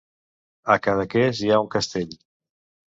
A 0.75 0.79
Cadaqués 0.87 1.43
hi 1.45 1.53
ha 1.55 1.61
un 1.67 1.71
castell. 1.79 2.19